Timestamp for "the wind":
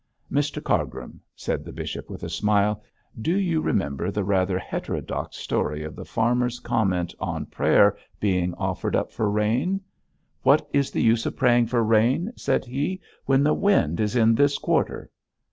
13.43-13.99